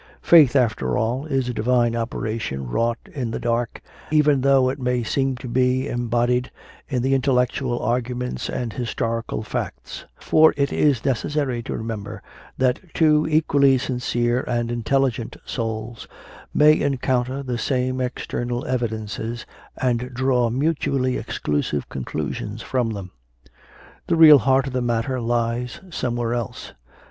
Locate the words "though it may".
4.41-5.03